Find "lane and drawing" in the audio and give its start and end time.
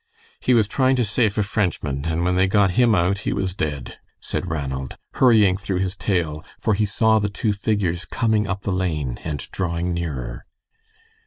8.71-9.93